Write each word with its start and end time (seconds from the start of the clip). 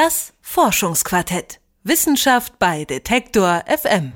Das 0.00 0.32
Forschungsquartett. 0.42 1.58
Wissenschaft 1.82 2.60
bei 2.60 2.84
Detektor 2.84 3.64
FM. 3.66 4.12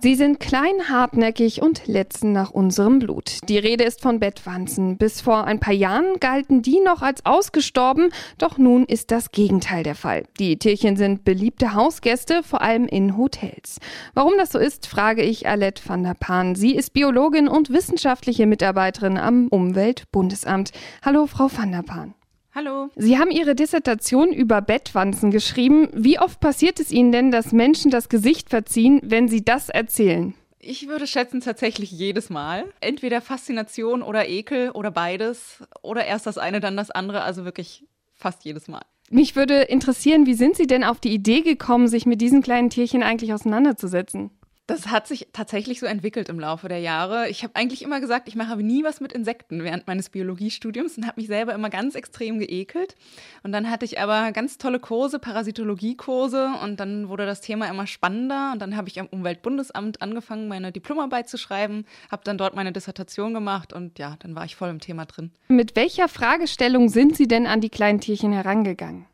Sie 0.00 0.14
sind 0.14 0.40
klein, 0.40 0.90
hartnäckig 0.90 1.62
und 1.62 1.86
letzen 1.86 2.32
nach 2.32 2.50
unserem 2.50 2.98
Blut. 2.98 3.38
Die 3.48 3.56
Rede 3.56 3.84
ist 3.84 4.02
von 4.02 4.20
Bettwanzen. 4.20 4.98
Bis 4.98 5.22
vor 5.22 5.44
ein 5.44 5.58
paar 5.58 5.72
Jahren 5.72 6.20
galten 6.20 6.60
die 6.60 6.80
noch 6.80 7.00
als 7.00 7.24
ausgestorben, 7.24 8.12
doch 8.36 8.58
nun 8.58 8.84
ist 8.84 9.10
das 9.10 9.30
Gegenteil 9.30 9.82
der 9.84 9.94
Fall. 9.94 10.24
Die 10.38 10.58
Tierchen 10.58 10.98
sind 10.98 11.24
beliebte 11.24 11.72
Hausgäste, 11.72 12.42
vor 12.42 12.60
allem 12.60 12.86
in 12.86 13.16
Hotels. 13.16 13.78
Warum 14.12 14.34
das 14.36 14.52
so 14.52 14.58
ist, 14.58 14.86
frage 14.86 15.22
ich 15.22 15.48
Alette 15.48 15.82
van 15.88 16.02
der 16.02 16.12
Paan. 16.12 16.56
Sie 16.56 16.74
ist 16.76 16.92
Biologin 16.92 17.48
und 17.48 17.70
wissenschaftliche 17.70 18.44
Mitarbeiterin 18.44 19.16
am 19.16 19.48
Umweltbundesamt. 19.48 20.72
Hallo, 21.02 21.26
Frau 21.26 21.48
van 21.50 21.72
der 21.72 21.84
Paan. 21.84 22.12
Hallo. 22.54 22.90
Sie 22.96 23.18
haben 23.18 23.30
Ihre 23.30 23.54
Dissertation 23.54 24.30
über 24.30 24.60
Bettwanzen 24.60 25.30
geschrieben. 25.30 25.88
Wie 25.94 26.18
oft 26.18 26.38
passiert 26.38 26.80
es 26.80 26.90
Ihnen 26.90 27.10
denn, 27.10 27.30
dass 27.30 27.52
Menschen 27.52 27.90
das 27.90 28.10
Gesicht 28.10 28.50
verziehen, 28.50 29.00
wenn 29.02 29.26
Sie 29.26 29.42
das 29.42 29.70
erzählen? 29.70 30.34
Ich 30.58 30.86
würde 30.86 31.06
schätzen 31.06 31.40
tatsächlich 31.40 31.90
jedes 31.90 32.28
Mal. 32.28 32.64
Entweder 32.80 33.22
Faszination 33.22 34.02
oder 34.02 34.28
Ekel 34.28 34.70
oder 34.70 34.90
beides. 34.90 35.62
Oder 35.80 36.04
erst 36.04 36.26
das 36.26 36.36
eine, 36.36 36.60
dann 36.60 36.76
das 36.76 36.90
andere. 36.90 37.22
Also 37.22 37.46
wirklich 37.46 37.86
fast 38.12 38.44
jedes 38.44 38.68
Mal. 38.68 38.82
Mich 39.08 39.34
würde 39.34 39.62
interessieren, 39.62 40.26
wie 40.26 40.34
sind 40.34 40.56
Sie 40.56 40.66
denn 40.66 40.84
auf 40.84 41.00
die 41.00 41.12
Idee 41.12 41.40
gekommen, 41.40 41.88
sich 41.88 42.04
mit 42.04 42.20
diesen 42.20 42.42
kleinen 42.42 42.70
Tierchen 42.70 43.02
eigentlich 43.02 43.32
auseinanderzusetzen? 43.32 44.30
Das 44.68 44.86
hat 44.86 45.08
sich 45.08 45.28
tatsächlich 45.32 45.80
so 45.80 45.86
entwickelt 45.86 46.28
im 46.28 46.38
Laufe 46.38 46.68
der 46.68 46.78
Jahre. 46.78 47.28
Ich 47.28 47.42
habe 47.42 47.56
eigentlich 47.56 47.82
immer 47.82 48.00
gesagt, 48.00 48.28
ich 48.28 48.36
mache 48.36 48.56
nie 48.56 48.84
was 48.84 49.00
mit 49.00 49.12
Insekten 49.12 49.64
während 49.64 49.88
meines 49.88 50.08
Biologiestudiums 50.08 50.96
und 50.96 51.06
habe 51.06 51.20
mich 51.20 51.26
selber 51.26 51.52
immer 51.52 51.68
ganz 51.68 51.96
extrem 51.96 52.38
geekelt. 52.38 52.94
Und 53.42 53.50
dann 53.50 53.68
hatte 53.68 53.84
ich 53.84 53.98
aber 54.00 54.30
ganz 54.30 54.58
tolle 54.58 54.78
Kurse, 54.78 55.18
Parasitologiekurse 55.18 56.52
und 56.62 56.78
dann 56.78 57.08
wurde 57.08 57.26
das 57.26 57.40
Thema 57.40 57.68
immer 57.68 57.88
spannender 57.88 58.52
und 58.52 58.62
dann 58.62 58.76
habe 58.76 58.88
ich 58.88 59.00
am 59.00 59.08
Umweltbundesamt 59.08 60.00
angefangen, 60.00 60.46
meine 60.46 60.70
Diplomarbeit 60.70 61.28
zu 61.28 61.38
schreiben, 61.38 61.84
habe 62.10 62.22
dann 62.24 62.38
dort 62.38 62.54
meine 62.54 62.72
Dissertation 62.72 63.34
gemacht 63.34 63.72
und 63.72 63.98
ja, 63.98 64.14
dann 64.20 64.36
war 64.36 64.44
ich 64.44 64.54
voll 64.54 64.70
im 64.70 64.78
Thema 64.78 65.06
drin. 65.06 65.32
Mit 65.48 65.74
welcher 65.74 66.06
Fragestellung 66.06 66.88
sind 66.88 67.16
Sie 67.16 67.26
denn 67.26 67.48
an 67.48 67.60
die 67.60 67.70
kleinen 67.70 68.00
Tierchen 68.00 68.32
herangegangen? 68.32 69.06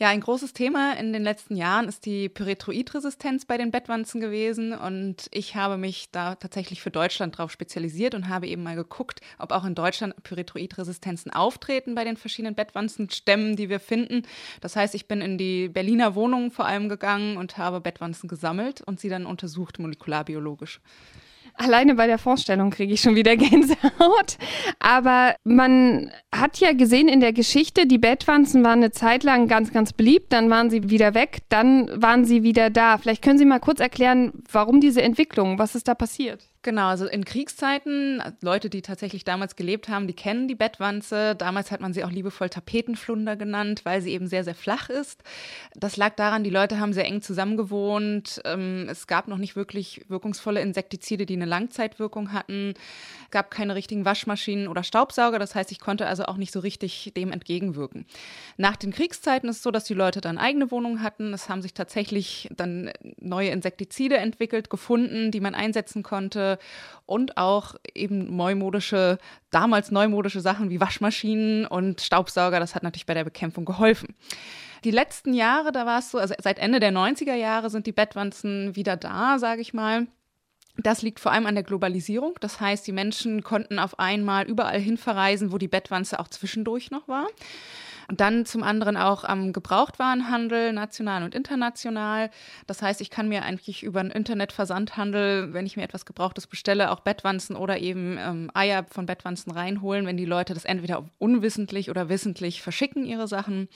Ja, 0.00 0.08
ein 0.08 0.22
großes 0.22 0.54
Thema 0.54 0.96
in 0.96 1.12
den 1.12 1.22
letzten 1.22 1.56
Jahren 1.56 1.86
ist 1.86 2.06
die 2.06 2.30
Pyrethroidresistenz 2.30 3.44
bei 3.44 3.58
den 3.58 3.70
Bettwanzen 3.70 4.18
gewesen 4.18 4.72
und 4.72 5.28
ich 5.30 5.56
habe 5.56 5.76
mich 5.76 6.10
da 6.10 6.36
tatsächlich 6.36 6.80
für 6.80 6.90
Deutschland 6.90 7.36
drauf 7.36 7.52
spezialisiert 7.52 8.14
und 8.14 8.30
habe 8.30 8.46
eben 8.46 8.62
mal 8.62 8.76
geguckt, 8.76 9.20
ob 9.38 9.52
auch 9.52 9.66
in 9.66 9.74
Deutschland 9.74 10.14
Pyrethroidresistenzen 10.22 11.30
auftreten 11.34 11.94
bei 11.94 12.04
den 12.04 12.16
verschiedenen 12.16 12.54
Bettwanzenstämmen, 12.54 13.56
die 13.56 13.68
wir 13.68 13.78
finden. 13.78 14.22
Das 14.62 14.74
heißt, 14.74 14.94
ich 14.94 15.06
bin 15.06 15.20
in 15.20 15.36
die 15.36 15.68
Berliner 15.68 16.14
Wohnungen 16.14 16.50
vor 16.50 16.64
allem 16.64 16.88
gegangen 16.88 17.36
und 17.36 17.58
habe 17.58 17.82
Bettwanzen 17.82 18.26
gesammelt 18.26 18.80
und 18.80 19.00
sie 19.00 19.10
dann 19.10 19.26
untersucht 19.26 19.78
molekularbiologisch. 19.78 20.80
Alleine 21.60 21.94
bei 21.94 22.06
der 22.06 22.16
Vorstellung 22.16 22.70
kriege 22.70 22.94
ich 22.94 23.02
schon 23.02 23.16
wieder 23.16 23.36
Gänsehaut. 23.36 24.38
Aber 24.78 25.34
man 25.44 26.10
hat 26.34 26.58
ja 26.58 26.72
gesehen 26.72 27.06
in 27.06 27.20
der 27.20 27.34
Geschichte, 27.34 27.86
die 27.86 27.98
Bettwanzen 27.98 28.64
waren 28.64 28.78
eine 28.78 28.92
Zeit 28.92 29.24
lang 29.24 29.46
ganz, 29.46 29.70
ganz 29.70 29.92
beliebt, 29.92 30.32
dann 30.32 30.48
waren 30.48 30.70
sie 30.70 30.88
wieder 30.88 31.12
weg, 31.12 31.40
dann 31.50 31.90
waren 32.00 32.24
sie 32.24 32.42
wieder 32.42 32.70
da. 32.70 32.96
Vielleicht 32.96 33.22
können 33.22 33.38
Sie 33.38 33.44
mal 33.44 33.60
kurz 33.60 33.78
erklären, 33.78 34.32
warum 34.50 34.80
diese 34.80 35.02
Entwicklung, 35.02 35.58
was 35.58 35.74
ist 35.74 35.86
da 35.86 35.94
passiert? 35.94 36.49
Genau, 36.62 36.88
also 36.88 37.06
in 37.06 37.24
Kriegszeiten, 37.24 38.22
Leute, 38.42 38.68
die 38.68 38.82
tatsächlich 38.82 39.24
damals 39.24 39.56
gelebt 39.56 39.88
haben, 39.88 40.06
die 40.06 40.12
kennen 40.12 40.46
die 40.46 40.54
Bettwanze. 40.54 41.34
Damals 41.34 41.70
hat 41.70 41.80
man 41.80 41.94
sie 41.94 42.04
auch 42.04 42.10
liebevoll 42.10 42.50
Tapetenflunder 42.50 43.36
genannt, 43.36 43.80
weil 43.84 44.02
sie 44.02 44.10
eben 44.10 44.26
sehr, 44.26 44.44
sehr 44.44 44.54
flach 44.54 44.90
ist. 44.90 45.22
Das 45.74 45.96
lag 45.96 46.16
daran, 46.16 46.44
die 46.44 46.50
Leute 46.50 46.78
haben 46.78 46.92
sehr 46.92 47.06
eng 47.06 47.22
zusammengewohnt. 47.22 48.42
Ähm, 48.44 48.88
es 48.90 49.06
gab 49.06 49.26
noch 49.26 49.38
nicht 49.38 49.56
wirklich 49.56 50.04
wirkungsvolle 50.08 50.60
Insektizide, 50.60 51.24
die 51.24 51.32
eine 51.32 51.46
Langzeitwirkung 51.46 52.34
hatten. 52.34 52.74
Es 53.24 53.30
gab 53.30 53.50
keine 53.50 53.74
richtigen 53.74 54.04
Waschmaschinen 54.04 54.68
oder 54.68 54.82
Staubsauger. 54.82 55.38
Das 55.38 55.54
heißt, 55.54 55.72
ich 55.72 55.80
konnte 55.80 56.06
also 56.06 56.26
auch 56.26 56.36
nicht 56.36 56.52
so 56.52 56.60
richtig 56.60 57.12
dem 57.16 57.32
entgegenwirken. 57.32 58.04
Nach 58.58 58.76
den 58.76 58.92
Kriegszeiten 58.92 59.48
ist 59.48 59.56
es 59.56 59.62
so, 59.62 59.70
dass 59.70 59.84
die 59.84 59.94
Leute 59.94 60.20
dann 60.20 60.36
eigene 60.36 60.70
Wohnungen 60.70 61.02
hatten. 61.02 61.32
Es 61.32 61.48
haben 61.48 61.62
sich 61.62 61.72
tatsächlich 61.72 62.50
dann 62.54 62.90
neue 63.18 63.48
Insektizide 63.48 64.18
entwickelt, 64.18 64.68
gefunden, 64.68 65.30
die 65.30 65.40
man 65.40 65.54
einsetzen 65.54 66.02
konnte 66.02 66.49
und 67.06 67.36
auch 67.36 67.74
eben 67.94 68.34
neumodische, 68.34 69.18
damals 69.50 69.90
neumodische 69.90 70.40
Sachen 70.40 70.70
wie 70.70 70.80
Waschmaschinen 70.80 71.66
und 71.66 72.00
Staubsauger. 72.00 72.60
Das 72.60 72.74
hat 72.74 72.82
natürlich 72.82 73.06
bei 73.06 73.14
der 73.14 73.24
Bekämpfung 73.24 73.64
geholfen. 73.64 74.14
Die 74.84 74.90
letzten 74.90 75.34
Jahre, 75.34 75.72
da 75.72 75.84
war 75.84 75.98
es 75.98 76.10
so, 76.10 76.18
also 76.18 76.34
seit 76.40 76.58
Ende 76.58 76.80
der 76.80 76.92
90er 76.92 77.34
Jahre 77.34 77.68
sind 77.68 77.86
die 77.86 77.92
Bettwanzen 77.92 78.74
wieder 78.76 78.96
da, 78.96 79.38
sage 79.38 79.60
ich 79.60 79.74
mal. 79.74 80.06
Das 80.76 81.02
liegt 81.02 81.20
vor 81.20 81.32
allem 81.32 81.46
an 81.46 81.54
der 81.54 81.64
Globalisierung. 81.64 82.34
Das 82.40 82.60
heißt, 82.60 82.86
die 82.86 82.92
Menschen 82.92 83.42
konnten 83.42 83.78
auf 83.78 83.98
einmal 83.98 84.46
überall 84.46 84.80
hin 84.80 84.96
verreisen, 84.96 85.52
wo 85.52 85.58
die 85.58 85.68
Bettwanze 85.68 86.18
auch 86.18 86.28
zwischendurch 86.28 86.90
noch 86.90 87.08
war. 87.08 87.26
Und 88.10 88.20
dann 88.20 88.44
zum 88.44 88.64
anderen 88.64 88.96
auch 88.96 89.22
am 89.22 89.52
Gebrauchtwarenhandel, 89.52 90.72
national 90.72 91.22
und 91.22 91.32
international. 91.32 92.30
Das 92.66 92.82
heißt, 92.82 93.00
ich 93.00 93.08
kann 93.08 93.28
mir 93.28 93.44
eigentlich 93.44 93.84
über 93.84 94.00
einen 94.00 94.10
Internetversandhandel, 94.10 95.54
wenn 95.54 95.64
ich 95.64 95.76
mir 95.76 95.84
etwas 95.84 96.06
Gebrauchtes 96.06 96.48
bestelle, 96.48 96.90
auch 96.90 97.00
Bettwanzen 97.00 97.54
oder 97.54 97.78
eben 97.78 98.18
ähm, 98.18 98.50
Eier 98.52 98.84
von 98.90 99.06
Bettwanzen 99.06 99.52
reinholen, 99.52 100.06
wenn 100.06 100.16
die 100.16 100.24
Leute 100.24 100.54
das 100.54 100.64
entweder 100.64 101.04
unwissentlich 101.18 101.88
oder 101.88 102.08
wissentlich 102.08 102.62
verschicken, 102.62 103.04
ihre 103.06 103.28
Sachen. 103.28 103.68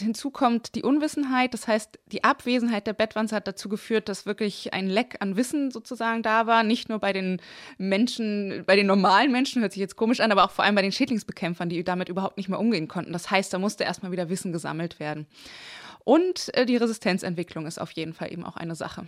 Hinzu 0.00 0.30
kommt 0.30 0.74
die 0.74 0.82
Unwissenheit, 0.82 1.52
das 1.52 1.68
heißt, 1.68 1.98
die 2.06 2.24
Abwesenheit 2.24 2.86
der 2.86 2.94
Bettwanze 2.94 3.36
hat 3.36 3.46
dazu 3.46 3.68
geführt, 3.68 4.08
dass 4.08 4.26
wirklich 4.26 4.72
ein 4.72 4.88
Leck 4.88 5.16
an 5.20 5.36
Wissen 5.36 5.70
sozusagen 5.70 6.22
da 6.22 6.46
war. 6.46 6.62
Nicht 6.62 6.88
nur 6.88 6.98
bei 6.98 7.12
den 7.12 7.40
Menschen, 7.78 8.64
bei 8.66 8.74
den 8.74 8.86
normalen 8.86 9.30
Menschen, 9.30 9.60
hört 9.60 9.72
sich 9.72 9.80
jetzt 9.80 9.96
komisch 9.96 10.20
an, 10.20 10.32
aber 10.32 10.44
auch 10.44 10.50
vor 10.50 10.64
allem 10.64 10.74
bei 10.74 10.82
den 10.82 10.92
Schädlingsbekämpfern, 10.92 11.68
die 11.68 11.84
damit 11.84 12.08
überhaupt 12.08 12.38
nicht 12.38 12.48
mehr 12.48 12.58
umgehen 12.58 12.88
konnten. 12.88 13.12
Das 13.12 13.30
heißt, 13.30 13.52
da 13.52 13.58
musste 13.58 13.84
erstmal 13.84 14.12
wieder 14.12 14.28
Wissen 14.28 14.52
gesammelt 14.52 14.98
werden. 14.98 15.26
Und 16.04 16.52
äh, 16.54 16.66
die 16.66 16.76
Resistenzentwicklung 16.76 17.66
ist 17.66 17.78
auf 17.80 17.90
jeden 17.92 18.14
Fall 18.14 18.32
eben 18.32 18.44
auch 18.44 18.56
eine 18.56 18.74
Sache. 18.74 19.06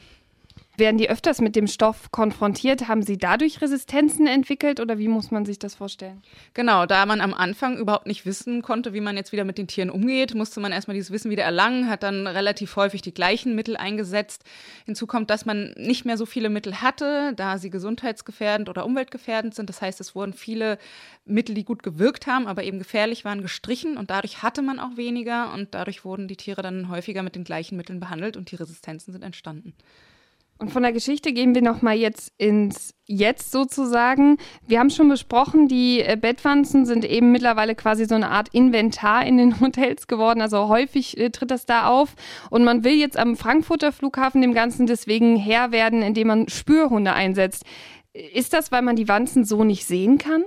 Werden 0.76 0.98
die 0.98 1.08
öfters 1.08 1.40
mit 1.40 1.54
dem 1.54 1.68
Stoff 1.68 2.10
konfrontiert? 2.10 2.88
Haben 2.88 3.02
sie 3.02 3.16
dadurch 3.16 3.62
Resistenzen 3.62 4.26
entwickelt 4.26 4.80
oder 4.80 4.98
wie 4.98 5.06
muss 5.06 5.30
man 5.30 5.44
sich 5.44 5.60
das 5.60 5.76
vorstellen? 5.76 6.20
Genau, 6.52 6.84
da 6.84 7.06
man 7.06 7.20
am 7.20 7.32
Anfang 7.32 7.78
überhaupt 7.78 8.08
nicht 8.08 8.26
wissen 8.26 8.60
konnte, 8.60 8.92
wie 8.92 9.00
man 9.00 9.16
jetzt 9.16 9.30
wieder 9.30 9.44
mit 9.44 9.56
den 9.56 9.68
Tieren 9.68 9.88
umgeht, 9.88 10.34
musste 10.34 10.58
man 10.58 10.72
erstmal 10.72 10.96
dieses 10.96 11.12
Wissen 11.12 11.30
wieder 11.30 11.44
erlangen, 11.44 11.88
hat 11.88 12.02
dann 12.02 12.26
relativ 12.26 12.74
häufig 12.74 13.02
die 13.02 13.14
gleichen 13.14 13.54
Mittel 13.54 13.76
eingesetzt. 13.76 14.42
Hinzu 14.84 15.06
kommt, 15.06 15.30
dass 15.30 15.46
man 15.46 15.74
nicht 15.76 16.06
mehr 16.06 16.16
so 16.16 16.26
viele 16.26 16.50
Mittel 16.50 16.82
hatte, 16.82 17.34
da 17.36 17.58
sie 17.58 17.70
gesundheitsgefährdend 17.70 18.68
oder 18.68 18.84
umweltgefährdend 18.84 19.54
sind. 19.54 19.68
Das 19.68 19.80
heißt, 19.80 20.00
es 20.00 20.16
wurden 20.16 20.32
viele 20.32 20.78
Mittel, 21.24 21.54
die 21.54 21.64
gut 21.64 21.84
gewirkt 21.84 22.26
haben, 22.26 22.48
aber 22.48 22.64
eben 22.64 22.80
gefährlich 22.80 23.24
waren, 23.24 23.42
gestrichen 23.42 23.96
und 23.96 24.10
dadurch 24.10 24.42
hatte 24.42 24.60
man 24.60 24.80
auch 24.80 24.96
weniger 24.96 25.54
und 25.54 25.72
dadurch 25.72 26.04
wurden 26.04 26.26
die 26.26 26.36
Tiere 26.36 26.62
dann 26.62 26.88
häufiger 26.88 27.22
mit 27.22 27.36
den 27.36 27.44
gleichen 27.44 27.76
Mitteln 27.76 28.00
behandelt 28.00 28.36
und 28.36 28.50
die 28.50 28.56
Resistenzen 28.56 29.12
sind 29.12 29.22
entstanden. 29.22 29.72
Und 30.58 30.70
von 30.70 30.82
der 30.82 30.92
Geschichte 30.92 31.32
gehen 31.32 31.54
wir 31.54 31.62
nochmal 31.62 31.96
jetzt 31.96 32.32
ins 32.38 32.94
Jetzt 33.06 33.50
sozusagen. 33.50 34.38
Wir 34.66 34.78
haben 34.78 34.88
schon 34.88 35.10
besprochen, 35.10 35.68
die 35.68 36.00
äh, 36.00 36.16
Bettwanzen 36.16 36.86
sind 36.86 37.04
eben 37.04 37.32
mittlerweile 37.32 37.74
quasi 37.74 38.06
so 38.06 38.14
eine 38.14 38.30
Art 38.30 38.48
Inventar 38.52 39.26
in 39.26 39.36
den 39.36 39.60
Hotels 39.60 40.06
geworden. 40.06 40.40
Also 40.40 40.68
häufig 40.68 41.18
äh, 41.18 41.28
tritt 41.30 41.50
das 41.50 41.66
da 41.66 41.88
auf. 41.88 42.14
Und 42.48 42.64
man 42.64 42.82
will 42.82 42.94
jetzt 42.94 43.18
am 43.18 43.36
Frankfurter 43.36 43.92
Flughafen 43.92 44.40
dem 44.40 44.54
Ganzen 44.54 44.86
deswegen 44.86 45.36
Herr 45.36 45.70
werden, 45.70 46.00
indem 46.00 46.28
man 46.28 46.48
Spürhunde 46.48 47.12
einsetzt. 47.12 47.64
Ist 48.14 48.52
das, 48.52 48.72
weil 48.72 48.82
man 48.82 48.96
die 48.96 49.08
Wanzen 49.08 49.44
so 49.44 49.64
nicht 49.64 49.84
sehen 49.84 50.18
kann? 50.18 50.44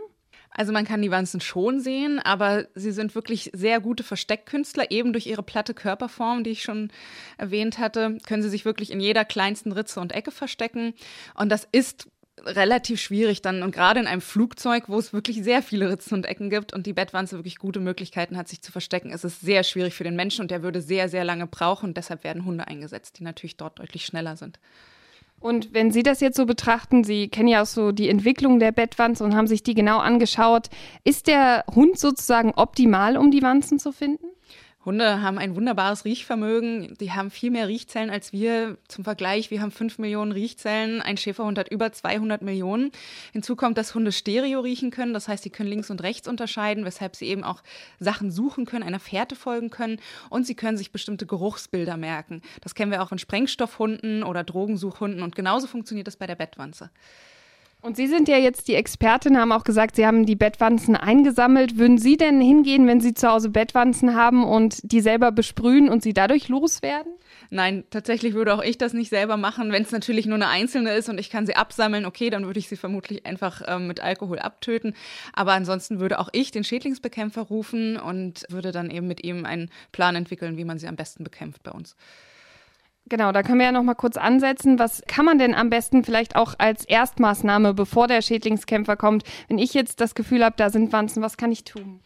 Also 0.58 0.74
man 0.74 0.86
kann 0.86 1.02
die 1.02 1.12
Wanzen 1.12 1.40
schon 1.40 1.80
sehen, 1.80 2.20
aber 2.20 2.68
sie 2.76 2.92
sind 2.92 3.16
wirklich 3.16 3.52
sehr 3.54 3.80
gute 3.80 4.04
Versteckkünstler. 4.04 4.92
Eben 4.92 5.14
durch 5.14 5.28
ihre 5.28 5.44
platte 5.44 5.74
Körperform, 5.74 6.44
die 6.44 6.50
ich 6.50 6.64
schon 6.64 6.92
erwähnt 7.38 7.78
hatte, 7.78 8.18
können 8.28 8.42
sie 8.42 8.50
sich 8.50 8.66
wirklich 8.66 8.92
in 8.92 9.00
jeder 9.00 9.24
kleinsten 9.24 9.72
Ritze 9.72 10.00
und 10.00 10.12
Ecke 10.12 10.32
verstecken. 10.32 10.94
Und 11.36 11.50
das 11.50 11.68
ist 11.72 12.10
relativ 12.44 13.00
schwierig 13.00 13.42
dann 13.42 13.64
und 13.64 13.72
gerade 13.72 14.00
in 14.00 14.08
einem 14.08 14.22
Flugzeug, 14.22 14.86
wo 14.88 14.98
es 14.98 15.14
wirklich 15.14 15.44
sehr 15.44 15.64
viele 15.64 15.90
Ritzen 15.90 16.16
und 16.16 16.26
Ecken 16.26 16.50
gibt 16.50 16.74
und 16.74 16.86
die 16.86 16.94
Bettwanze 16.94 17.36
wirklich 17.36 17.58
gute 17.58 17.80
Möglichkeiten 17.80 18.38
hat, 18.38 18.48
sich 18.48 18.62
zu 18.62 18.72
verstecken, 18.72 19.12
ist 19.12 19.26
es 19.26 19.40
sehr 19.40 19.64
schwierig 19.64 19.96
für 19.96 20.04
den 20.04 20.16
Menschen 20.16 20.42
und 20.42 20.52
der 20.52 20.64
würde 20.64 20.82
sehr, 20.82 21.10
sehr 21.10 21.24
lange 21.24 21.48
brauchen 21.48 21.94
deshalb 21.94 22.24
werden 22.24 22.46
Hunde 22.46 22.68
eingesetzt, 22.68 23.18
die 23.20 23.24
natürlich 23.24 23.58
dort 23.58 23.80
deutlich 23.80 24.06
schneller 24.06 24.38
sind. 24.38 24.60
Und 25.40 25.74
wenn 25.74 25.92
Sie 25.92 26.04
das 26.04 26.20
jetzt 26.20 26.36
so 26.36 26.46
betrachten, 26.46 27.04
Sie 27.04 27.28
kennen 27.30 27.48
ja 27.48 27.62
auch 27.62 27.68
so 27.68 27.92
die 27.92 28.10
Entwicklung 28.10 28.60
der 28.60 28.72
Bettwanze 28.72 29.24
und 29.24 29.36
haben 29.36 29.48
sich 29.48 29.64
die 29.64 29.76
genau 29.76 30.00
angeschaut, 30.00 30.68
ist 31.04 31.28
der 31.28 31.64
Hund 31.74 32.00
sozusagen 32.00 32.54
optimal, 32.56 33.18
um 33.18 33.30
die 33.30 33.44
Wanzen 33.44 33.78
zu 33.80 33.92
finden? 33.92 34.27
Hunde 34.88 35.22
haben 35.22 35.38
ein 35.38 35.54
wunderbares 35.58 36.06
Riechvermögen. 36.06 36.96
Die 37.02 37.12
haben 37.12 37.30
viel 37.30 37.52
mehr 37.52 37.68
Riechzellen 37.68 38.10
als 38.10 38.32
wir. 38.32 38.78
Zum 38.88 39.04
Vergleich, 39.04 39.52
wir 39.52 39.62
haben 39.62 39.72
fünf 39.72 40.00
Millionen 40.00 40.32
Riechzellen. 40.32 41.02
Ein 41.02 41.18
Schäferhund 41.18 41.58
hat 41.58 41.68
über 41.68 41.92
200 41.92 42.42
Millionen. 42.42 42.92
Hinzu 43.34 43.58
kommt, 43.58 43.78
dass 43.78 43.94
Hunde 43.94 44.14
Stereo 44.14 44.62
riechen 44.62 44.90
können. 44.90 45.14
Das 45.14 45.28
heißt, 45.28 45.44
sie 45.44 45.50
können 45.50 45.70
links 45.70 45.90
und 45.90 46.02
rechts 46.04 46.30
unterscheiden, 46.30 46.86
weshalb 46.86 47.18
sie 47.18 47.26
eben 47.26 47.44
auch 47.44 47.64
Sachen 48.00 48.32
suchen 48.32 48.66
können, 48.66 48.84
einer 48.84 49.02
Fährte 49.02 49.36
folgen 49.36 49.72
können. 49.72 50.00
Und 50.30 50.48
sie 50.48 50.56
können 50.56 50.78
sich 50.78 50.94
bestimmte 50.94 51.26
Geruchsbilder 51.26 51.98
merken. 51.98 52.42
Das 52.62 52.74
kennen 52.74 52.90
wir 52.90 53.04
auch 53.04 53.10
von 53.10 53.20
Sprengstoffhunden 53.20 54.24
oder 54.24 54.46
Drogensuchhunden. 54.46 55.22
Und 55.22 55.36
genauso 55.36 55.68
funktioniert 55.68 56.08
das 56.08 56.16
bei 56.16 56.28
der 56.28 56.36
Bettwanze. 56.36 56.92
Und 57.80 57.96
Sie 57.96 58.08
sind 58.08 58.28
ja 58.28 58.38
jetzt 58.38 58.68
die 58.68 58.74
Expertin, 58.74 59.38
haben 59.38 59.52
auch 59.52 59.64
gesagt, 59.64 59.96
Sie 59.96 60.06
haben 60.06 60.26
die 60.26 60.36
Bettwanzen 60.36 60.96
eingesammelt. 60.96 61.78
Würden 61.78 62.00
Sie 62.00 62.18
denn 62.18 62.42
hingehen, 62.42 62.88
wenn 62.88 63.02
Sie 63.02 63.14
zu 63.14 63.30
Hause 63.30 63.50
Bettwanzen 63.50 64.16
haben 64.16 64.44
und 64.44 64.80
die 64.92 65.00
selber 65.00 65.32
besprühen 65.32 65.88
und 65.88 66.02
sie 66.02 66.14
dadurch 66.14 66.50
loswerden? 66.50 67.14
Nein, 67.52 67.84
tatsächlich 67.92 68.34
würde 68.34 68.56
auch 68.56 68.64
ich 68.64 68.80
das 68.80 68.94
nicht 68.94 69.10
selber 69.10 69.38
machen. 69.38 69.72
Wenn 69.72 69.84
es 69.84 69.92
natürlich 69.92 70.26
nur 70.26 70.36
eine 70.36 70.48
einzelne 70.48 70.92
ist 70.94 71.08
und 71.08 71.20
ich 71.20 71.30
kann 71.30 71.46
sie 71.46 71.56
absammeln, 71.56 72.06
okay, 72.06 72.32
dann 72.32 72.46
würde 72.46 72.60
ich 72.60 72.68
sie 72.68 72.78
vermutlich 72.78 73.26
einfach 73.28 73.62
ähm, 73.68 73.88
mit 73.88 74.00
Alkohol 74.00 74.40
abtöten. 74.40 74.96
Aber 75.34 75.54
ansonsten 75.54 76.00
würde 76.00 76.20
auch 76.20 76.30
ich 76.32 76.50
den 76.50 76.64
Schädlingsbekämpfer 76.64 77.44
rufen 77.44 77.98
und 77.98 78.44
würde 78.50 78.72
dann 78.72 78.90
eben 78.90 79.08
mit 79.08 79.24
ihm 79.24 79.46
einen 79.46 79.70
Plan 79.92 80.16
entwickeln, 80.16 80.58
wie 80.58 80.66
man 80.66 80.80
sie 80.80 80.88
am 80.88 80.96
besten 80.96 81.24
bekämpft 81.24 81.62
bei 81.62 81.72
uns. 81.72 81.96
Genau, 83.10 83.32
da 83.32 83.42
können 83.42 83.60
wir 83.60 83.68
ja 83.68 83.72
noch 83.72 83.84
mal 83.84 83.94
kurz 83.94 84.18
ansetzen. 84.18 84.80
Was 84.80 85.02
kann 85.08 85.24
man 85.24 85.38
denn 85.38 85.56
am 85.56 85.70
besten 85.70 86.04
vielleicht 86.04 86.36
auch 86.36 86.56
als 86.58 86.84
Erstmaßnahme, 86.84 87.74
bevor 87.74 88.08
der 88.08 88.22
Schädlingskämpfer 88.22 88.98
kommt, 88.98 89.24
wenn 89.48 89.60
ich 89.60 89.74
jetzt 89.74 90.02
das 90.02 90.14
Gefühl 90.14 90.44
habe, 90.44 90.56
da 90.58 90.70
sind 90.70 90.92
Wanzen, 90.92 91.24
was 91.24 91.38
kann 91.38 91.52
ich 91.52 91.64
tun? 91.64 92.02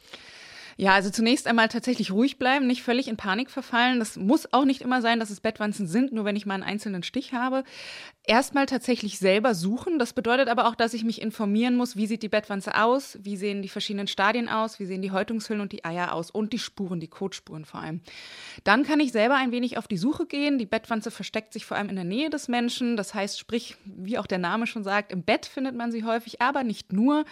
Ja, 0.78 0.94
also 0.94 1.10
zunächst 1.10 1.48
einmal 1.48 1.68
tatsächlich 1.68 2.12
ruhig 2.12 2.38
bleiben, 2.38 2.68
nicht 2.68 2.84
völlig 2.84 3.08
in 3.08 3.18
Panik 3.18 3.52
verfallen. 3.52 4.00
Das 4.00 4.18
muss 4.18 4.52
auch 4.54 4.66
nicht 4.66 4.82
immer 4.82 5.02
sein, 5.02 5.20
dass 5.20 5.30
es 5.30 5.40
Bettwanzen 5.40 5.88
sind, 5.88 6.12
nur 6.14 6.26
wenn 6.26 6.36
ich 6.36 6.46
mal 6.46 6.56
einen 6.56 6.64
einzelnen 6.64 7.04
Stich 7.04 7.34
habe. 7.34 7.64
Erstmal 8.24 8.68
tatsächlich 8.68 9.18
selber 9.18 9.56
suchen. 9.56 9.98
Das 9.98 10.14
bedeutet 10.14 10.48
aber 10.48 10.68
auch, 10.68 10.76
dass 10.76 10.94
ich 10.94 11.04
mich 11.04 11.22
informieren 11.22 11.76
muss, 11.76 11.96
wie 11.96 12.06
sieht 12.06 12.24
die 12.24 12.30
Bettwanze 12.30 12.76
aus, 12.76 13.18
wie 13.22 13.36
sehen 13.36 13.62
die 13.62 13.70
verschiedenen 13.70 14.08
Stadien 14.08 14.48
aus, 14.48 14.80
wie 14.80 14.86
sehen 14.86 15.02
die 15.02 15.12
Häutungshüllen 15.12 15.62
und 15.62 15.72
die 15.72 15.84
Eier 15.84 16.14
aus 16.14 16.30
und 16.30 16.54
die 16.54 16.60
Spuren, 16.60 17.00
die 17.00 17.08
Kotspuren 17.08 17.66
vor 17.66 17.82
allem. 17.82 18.02
Dann 18.64 18.84
kann 18.84 19.00
ich 19.00 19.12
selber 19.12 19.36
ein 19.36 19.52
wenig 19.52 19.78
auf 19.78 19.88
die 19.88 19.98
Suche 19.98 20.28
gehen. 20.28 20.58
Die 20.58 20.66
Bettwanze 20.66 21.10
versteckt 21.10 21.52
sich 21.52 21.66
vor 21.66 21.78
allem 21.78 21.90
in 21.90 21.96
der 21.96 22.06
Nähe 22.06 22.30
des 22.30 22.48
Menschen. 22.48 22.96
Das 22.96 23.14
heißt, 23.14 23.40
sprich, 23.40 23.76
wie 23.86 24.18
auch 24.18 24.28
der 24.28 24.38
Name 24.38 24.68
schon 24.68 24.84
sagt, 24.84 25.12
im 25.12 25.24
Bett 25.24 25.46
findet 25.48 25.76
man 25.76 25.92
sie 25.92 26.04
häufig, 26.04 26.42
aber 26.42 26.64
nicht 26.64 26.94
nur. 26.94 27.26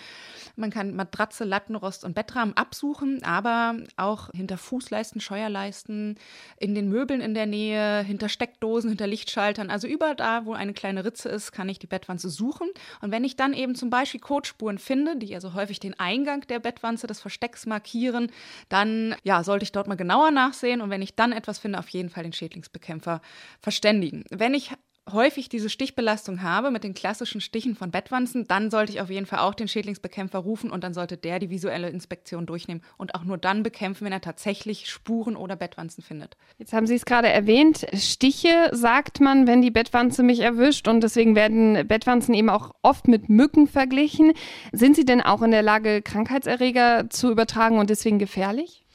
Man 0.55 0.71
kann 0.71 0.95
Matratze, 0.95 1.43
Lattenrost 1.43 2.03
und 2.03 2.15
Bettrahmen 2.15 2.57
absuchen, 2.57 3.23
aber 3.29 3.77
auch 3.95 4.31
hinter 4.31 4.57
Fußleisten, 4.57 5.21
Scheuerleisten, 5.21 6.17
in 6.57 6.73
den 6.73 6.89
Möbeln 6.89 7.21
in 7.21 7.35
der 7.35 7.45
Nähe, 7.45 8.01
hinter 8.01 8.27
Steckdosen, 8.27 8.89
hinter 8.89 9.05
Lichtschaltern. 9.05 9.69
Also 9.69 9.85
überall 9.87 10.15
da, 10.15 10.47
wo 10.47 10.53
eine 10.53 10.73
kleine 10.73 11.05
Ritze 11.05 11.29
ist, 11.29 11.51
kann 11.51 11.69
ich 11.69 11.77
die 11.77 11.85
Bettwanze 11.85 12.27
suchen. 12.27 12.67
Und 13.01 13.11
wenn 13.11 13.23
ich 13.23 13.35
dann 13.35 13.53
eben 13.53 13.75
zum 13.75 13.91
Beispiel 13.91 14.19
Kotspuren 14.19 14.79
finde, 14.79 15.15
die 15.15 15.35
also 15.35 15.53
häufig 15.53 15.79
den 15.79 15.93
Eingang 15.99 16.41
der 16.47 16.57
Bettwanze 16.57 17.05
des 17.05 17.19
Verstecks 17.19 17.67
markieren, 17.67 18.31
dann 18.67 19.15
ja, 19.21 19.43
sollte 19.43 19.61
ich 19.61 19.71
dort 19.71 19.87
mal 19.87 19.93
genauer 19.93 20.31
nachsehen. 20.31 20.81
Und 20.81 20.89
wenn 20.89 21.03
ich 21.03 21.15
dann 21.15 21.31
etwas 21.31 21.59
finde, 21.59 21.77
auf 21.77 21.89
jeden 21.89 22.09
Fall 22.09 22.23
den 22.23 22.33
Schädlingsbekämpfer 22.33 23.21
verständigen. 23.61 24.25
Wenn 24.31 24.55
ich 24.55 24.71
häufig 25.13 25.49
diese 25.49 25.69
Stichbelastung 25.69 26.41
habe 26.41 26.71
mit 26.71 26.83
den 26.83 26.93
klassischen 26.93 27.41
Stichen 27.41 27.75
von 27.75 27.91
Bettwanzen, 27.91 28.45
dann 28.47 28.71
sollte 28.71 28.91
ich 28.91 29.01
auf 29.01 29.09
jeden 29.09 29.25
Fall 29.25 29.39
auch 29.39 29.53
den 29.53 29.67
Schädlingsbekämpfer 29.67 30.39
rufen 30.39 30.71
und 30.71 30.83
dann 30.83 30.93
sollte 30.93 31.17
der 31.17 31.39
die 31.39 31.49
visuelle 31.49 31.89
Inspektion 31.89 32.45
durchnehmen 32.45 32.81
und 32.97 33.15
auch 33.15 33.23
nur 33.23 33.37
dann 33.37 33.63
bekämpfen, 33.63 34.05
wenn 34.05 34.13
er 34.13 34.21
tatsächlich 34.21 34.89
Spuren 34.89 35.35
oder 35.35 35.55
Bettwanzen 35.55 36.03
findet. 36.03 36.37
Jetzt 36.57 36.73
haben 36.73 36.87
Sie 36.87 36.95
es 36.95 37.05
gerade 37.05 37.29
erwähnt, 37.29 37.85
Stiche 37.93 38.69
sagt 38.71 39.19
man, 39.19 39.47
wenn 39.47 39.61
die 39.61 39.71
Bettwanze 39.71 40.23
mich 40.23 40.39
erwischt 40.39 40.87
und 40.87 41.01
deswegen 41.01 41.35
werden 41.35 41.87
Bettwanzen 41.87 42.33
eben 42.33 42.49
auch 42.49 42.73
oft 42.81 43.07
mit 43.07 43.29
Mücken 43.29 43.67
verglichen. 43.67 44.33
Sind 44.71 44.95
sie 44.95 45.05
denn 45.05 45.21
auch 45.21 45.41
in 45.41 45.51
der 45.51 45.63
Lage, 45.63 46.01
Krankheitserreger 46.01 47.09
zu 47.09 47.31
übertragen 47.31 47.79
und 47.79 47.89
deswegen 47.89 48.19
gefährlich? 48.19 48.85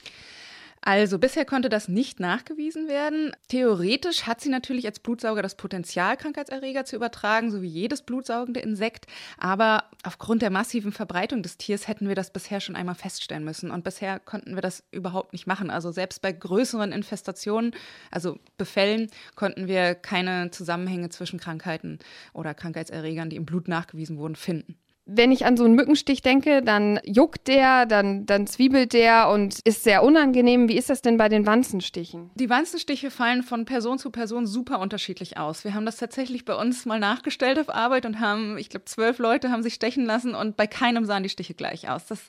Also 0.87 1.19
bisher 1.19 1.47
konnte 1.47 1.71
das 1.71 1.89
nicht 1.89 2.21
nachgewiesen 2.21 2.89
werden. 2.89 3.33
Theoretisch 3.49 4.25
hat 4.25 4.43
sie 4.43 4.51
natürlich 4.51 4.85
als 4.85 5.01
Blutsauger 5.01 5.41
das 5.41 5.55
Potenzial, 5.55 6.19
Krankheitserreger 6.19 6.85
zu 6.85 6.95
übertragen, 6.95 7.51
so 7.51 7.63
wie 7.63 7.69
jedes 7.69 8.03
blutsaugende 8.03 8.61
Insekt. 8.61 9.07
Aber 9.39 9.85
aufgrund 10.03 10.43
der 10.43 10.51
massiven 10.51 10.93
Verbreitung 10.93 11.43
des 11.43 11.57
Tiers 11.57 11.89
hätten 11.89 12.07
wir 12.07 12.15
das 12.15 12.35
bisher 12.35 12.61
schon 12.61 12.77
einmal 12.77 12.97
feststellen 12.97 13.45
müssen. 13.45 13.71
Und 13.71 13.83
bisher 13.83 14.21
konnten 14.21 14.57
wir 14.57 14.61
das 14.61 14.85
überhaupt 14.91 15.33
nicht 15.33 15.47
machen. 15.47 15.71
Also 15.71 15.91
selbst 15.91 16.21
bei 16.21 16.33
größeren 16.33 16.93
Infestationen, 16.93 17.75
also 18.11 18.39
Befällen, 18.59 19.11
konnten 19.37 19.67
wir 19.69 19.95
keine 19.95 20.51
Zusammenhänge 20.51 21.09
zwischen 21.09 21.41
Krankheiten 21.41 21.99
oder 22.35 22.53
Krankheitserregern, 22.53 23.31
die 23.31 23.37
im 23.37 23.47
Blut 23.47 23.69
nachgewiesen 23.69 24.19
wurden, 24.19 24.37
finden 24.37 24.77
wenn 25.07 25.33
ich 25.33 25.45
an 25.45 25.59
so 25.59 25.65
einen 25.65 25.75
Mückenstich 25.75 26.23
denke, 26.23 26.63
dann 26.63 26.99
juckt 27.05 27.47
der, 27.47 27.85
dann, 27.85 28.25
dann 28.25 28.47
zwiebelt 28.47 28.95
der 28.95 29.29
und 29.29 29.61
ist 29.65 29.85
sehr 29.85 30.03
unangenehm. 30.03 30.69
Wie 30.69 30.79
ist 30.79 30.89
das 30.89 31.03
denn 31.03 31.19
bei 31.19 31.29
den 31.29 31.47
Wanzenstichen? 31.47 32.31
Die 32.35 32.49
Wanzenstiche 32.49 33.11
fallen 33.11 33.43
von 33.43 33.67
Person 33.67 33.99
zu 33.99 34.11
Person 34.11 34.47
super 34.47 34.79
unterschiedlich 34.79 35.37
aus. 35.37 35.65
Wir 35.65 35.75
haben 35.75 35.85
das 35.85 35.99
tatsächlich 35.99 36.47
bei 36.47 36.55
uns 36.55 36.87
mal 36.87 36.99
nachgestellt 36.99 37.59
auf 37.59 37.69
Arbeit 37.69 38.07
und 38.07 38.19
haben, 38.19 38.57
ich 38.57 38.71
glaube, 38.71 38.87
zwölf 38.87 39.19
Leute 39.19 39.51
haben 39.51 39.63
sich 39.63 39.75
stechen 39.75 40.07
lassen 40.07 40.35
und 40.35 40.57
bei 40.57 40.67
keinem 40.67 41.05
sahen 41.05 41.23
die 41.23 41.29
Stiche 41.29 41.53
gleich 41.53 41.91
aus. 41.91 42.07
Das, 42.07 42.21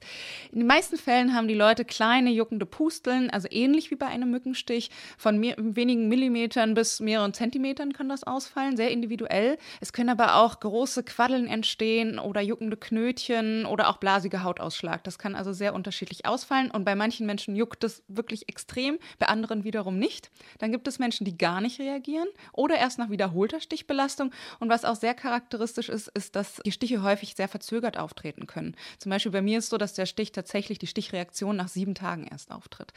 in 0.52 0.60
den 0.60 0.68
meisten 0.68 0.98
Fällen 0.98 1.34
haben 1.34 1.48
die 1.48 1.54
Leute 1.54 1.86
kleine 1.86 2.32
juckende 2.32 2.66
Pusteln, 2.66 3.30
also 3.30 3.48
ähnlich 3.52 3.90
wie 3.90 3.96
bei 3.96 4.08
einem 4.08 4.32
Mückenstich. 4.32 4.90
Von 5.18 5.40
mehr, 5.40 5.56
wenigen 5.58 6.10
Millimetern 6.10 6.74
bis 6.74 7.00
mehreren 7.00 7.34
Zentimetern 7.34 7.94
kann 7.94 8.10
das 8.10 8.26
ausfallen, 8.26 8.76
sehr 8.76 8.92
individuell. 8.92 9.58
Es 9.80 9.94
können 9.94 10.10
aber 10.10 10.36
auch 10.36 10.60
große 10.60 11.04
Quaddeln 11.04 11.48
entstehen 11.48 12.20
oder 12.20 12.42
jucken 12.42 12.65
juckende 12.66 12.78
Knötchen 12.78 13.66
oder 13.66 13.90
auch 13.90 13.98
blasiger 13.98 14.44
Hautausschlag. 14.44 15.04
Das 15.04 15.18
kann 15.18 15.36
also 15.36 15.54
sehr 15.54 15.74
unterschiedlich 15.74 16.26
ausfallen 16.26 16.72
und 16.72 16.84
bei 16.84 16.96
manchen 16.96 17.26
Menschen 17.26 17.56
juckt 17.56 17.84
es 17.84 18.04
wirklich 18.08 18.50
extrem, 18.50 18.98
bei 19.20 19.28
anderen 19.28 19.64
wiederum 19.64 19.98
nicht. 20.00 20.32
Dann 20.60 20.72
gibt 20.72 20.88
es 20.88 21.00
Menschen, 21.00 21.26
die 21.26 21.38
gar 21.38 21.62
nicht 21.62 21.80
reagieren 21.80 22.28
oder 22.54 22.78
erst 22.78 23.00
nach 23.00 23.10
wiederholter 23.10 23.60
Stichbelastung. 23.60 24.32
Und 24.60 24.70
was 24.70 24.86
auch 24.86 24.96
sehr 24.96 25.14
charakteristisch 25.14 25.90
ist, 25.90 26.08
ist, 26.10 26.36
dass 26.36 26.62
die 26.66 26.72
Stiche 26.72 27.04
häufig 27.04 27.36
sehr 27.36 27.48
verzögert 27.48 27.98
auftreten 27.98 28.48
können. 28.48 28.76
Zum 28.98 29.10
Beispiel 29.10 29.32
bei 29.32 29.42
mir 29.42 29.60
ist 29.60 29.66
es 29.66 29.70
so, 29.70 29.78
dass 29.78 29.94
der 29.94 30.06
Stich 30.06 30.32
tatsächlich 30.32 30.80
die 30.80 30.88
Stichreaktion 30.88 31.56
nach 31.56 31.68
sieben 31.68 31.96
Tagen 31.96 32.28
erst 32.28 32.52
auftritt. 32.52 32.94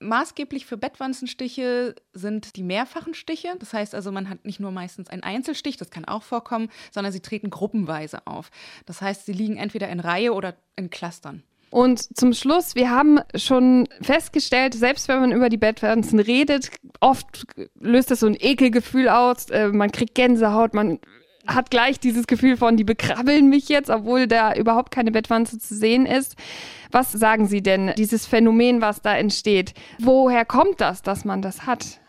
Maßgeblich 0.00 0.66
für 0.66 0.76
Bettwanzenstiche 0.76 1.94
sind 2.12 2.56
die 2.56 2.62
mehrfachen 2.62 3.14
Stiche. 3.14 3.56
Das 3.58 3.72
heißt 3.72 3.94
also, 3.94 4.12
man 4.12 4.28
hat 4.28 4.44
nicht 4.44 4.60
nur 4.60 4.70
meistens 4.70 5.08
einen 5.08 5.22
Einzelstich, 5.22 5.76
das 5.76 5.90
kann 5.90 6.04
auch 6.04 6.22
vorkommen, 6.22 6.68
sondern 6.92 7.12
sie 7.12 7.20
treten 7.20 7.50
gruppenweise 7.50 8.26
auf. 8.26 8.50
Das 8.84 9.00
heißt, 9.00 9.26
sie 9.26 9.32
liegen 9.32 9.56
entweder 9.56 9.88
in 9.88 10.00
Reihe 10.00 10.32
oder 10.32 10.54
in 10.76 10.90
Clustern. 10.90 11.42
Und 11.70 12.16
zum 12.16 12.32
Schluss, 12.32 12.74
wir 12.74 12.90
haben 12.90 13.18
schon 13.34 13.88
festgestellt, 14.00 14.74
selbst 14.74 15.08
wenn 15.08 15.20
man 15.20 15.32
über 15.32 15.48
die 15.48 15.56
Bettwanzen 15.56 16.20
redet, 16.20 16.70
oft 17.00 17.44
löst 17.78 18.10
das 18.10 18.20
so 18.20 18.26
ein 18.26 18.36
Ekelgefühl 18.38 19.08
aus. 19.08 19.50
Äh, 19.50 19.68
man 19.68 19.90
kriegt 19.90 20.14
Gänsehaut, 20.14 20.74
man 20.74 21.00
hat 21.46 21.70
gleich 21.70 22.00
dieses 22.00 22.26
Gefühl 22.26 22.56
von, 22.56 22.76
die 22.76 22.84
bekrabbeln 22.84 23.48
mich 23.48 23.68
jetzt, 23.68 23.90
obwohl 23.90 24.26
da 24.26 24.54
überhaupt 24.54 24.90
keine 24.90 25.10
Bettwanze 25.10 25.58
zu 25.58 25.74
sehen 25.74 26.06
ist. 26.06 26.36
Was 26.90 27.12
sagen 27.12 27.46
Sie 27.46 27.62
denn, 27.62 27.92
dieses 27.96 28.26
Phänomen, 28.26 28.80
was 28.80 29.02
da 29.02 29.16
entsteht? 29.16 29.74
Woher 29.98 30.44
kommt 30.44 30.80
das, 30.80 31.02
dass 31.02 31.24
man 31.24 31.42
das 31.42 31.66
hat? 31.66 32.00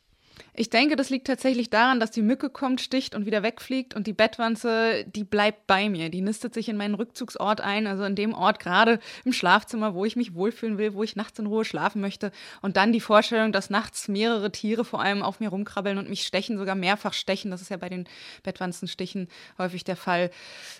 Ich 0.59 0.71
denke, 0.71 0.95
das 0.95 1.11
liegt 1.11 1.27
tatsächlich 1.27 1.69
daran, 1.69 1.99
dass 1.99 2.09
die 2.09 2.23
Mücke 2.23 2.49
kommt, 2.49 2.81
sticht 2.81 3.13
und 3.13 3.27
wieder 3.27 3.43
wegfliegt 3.43 3.95
und 3.95 4.07
die 4.07 4.13
Bettwanze, 4.13 5.05
die 5.05 5.23
bleibt 5.23 5.67
bei 5.67 5.87
mir. 5.87 6.09
Die 6.09 6.21
nistet 6.21 6.55
sich 6.55 6.67
in 6.67 6.77
meinen 6.77 6.95
Rückzugsort 6.95 7.61
ein, 7.61 7.85
also 7.85 8.03
in 8.05 8.15
dem 8.15 8.33
Ort 8.33 8.57
gerade 8.57 8.97
im 9.23 9.33
Schlafzimmer, 9.33 9.93
wo 9.93 10.03
ich 10.03 10.15
mich 10.15 10.33
wohlfühlen 10.33 10.79
will, 10.79 10.95
wo 10.95 11.03
ich 11.03 11.15
nachts 11.15 11.37
in 11.37 11.45
Ruhe 11.45 11.63
schlafen 11.63 12.01
möchte. 12.01 12.31
Und 12.63 12.75
dann 12.75 12.91
die 12.91 13.01
Vorstellung, 13.01 13.51
dass 13.51 13.69
nachts 13.69 14.07
mehrere 14.07 14.51
Tiere 14.51 14.83
vor 14.83 14.99
allem 14.99 15.21
auf 15.21 15.39
mir 15.39 15.49
rumkrabbeln 15.49 15.99
und 15.99 16.09
mich 16.09 16.23
stechen, 16.23 16.57
sogar 16.57 16.73
mehrfach 16.73 17.13
stechen. 17.13 17.51
Das 17.51 17.61
ist 17.61 17.69
ja 17.69 17.77
bei 17.77 17.89
den 17.89 18.07
Bettwanzenstichen 18.41 19.27
häufig 19.59 19.83
der 19.83 19.95
Fall. 19.95 20.31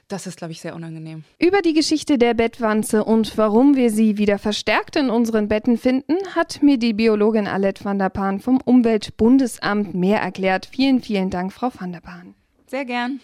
Das 0.07 0.25
ist, 0.25 0.37
glaube 0.37 0.53
ich, 0.53 0.59
sehr 0.59 0.73
unangenehm. 0.73 1.23
Über 1.37 1.61
die 1.61 1.73
Geschichte 1.73 2.17
der 2.17 2.33
Bettwanze 2.33 3.03
und 3.03 3.37
warum 3.37 3.75
wir 3.75 3.91
sie 3.91 4.17
wieder 4.17 4.39
verstärkt 4.39 4.95
in 4.95 5.11
unseren 5.11 5.47
Betten 5.47 5.77
finden, 5.77 6.15
hat 6.33 6.63
mir 6.63 6.79
die 6.79 6.93
Biologin 6.93 7.45
Alette 7.45 7.85
van 7.85 7.99
der 7.99 8.09
Paan 8.09 8.39
vom 8.39 8.59
Umweltbundesamt 8.59 9.66
Amt 9.67 9.93
mehr 9.93 10.21
erklärt. 10.21 10.69
Vielen, 10.71 11.01
vielen 11.01 11.29
Dank, 11.29 11.51
Frau 11.51 11.69
van 11.77 11.91
der 11.91 12.01
Bahn. 12.01 12.35
Sehr 12.67 12.85
gern. 12.85 13.19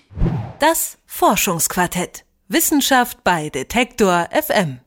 Das 0.59 0.97
Forschungsquartett. 1.05 2.25
Wissenschaft 2.49 3.23
bei 3.23 3.49
Detektor 3.49 4.27
FM. 4.31 4.83